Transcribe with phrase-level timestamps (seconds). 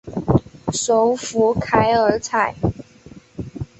[0.73, 2.55] 首府凯尔采。